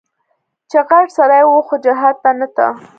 [0.69, 2.67] چې غټ سړى و خو جهاد ته نه ته.